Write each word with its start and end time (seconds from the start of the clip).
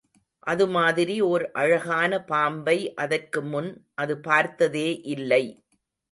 அது 0.47 0.65
மாதிரி 0.67 1.15
ஓர் 1.23 1.43
அழகான 1.53 2.11
பாம்பை 2.23 2.75
அதற்கு 2.95 3.41
முன் 3.43 3.69
அது 3.95 4.15
பார்த்ததே 4.19 4.87
இல்லை. 5.13 5.43